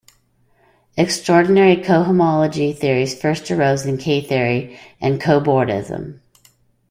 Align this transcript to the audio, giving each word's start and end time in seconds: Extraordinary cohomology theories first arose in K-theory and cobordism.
Extraordinary 0.97 1.75
cohomology 1.77 2.75
theories 2.75 3.13
first 3.13 3.51
arose 3.51 3.85
in 3.85 3.99
K-theory 3.99 4.79
and 4.99 5.21
cobordism. 5.21 6.21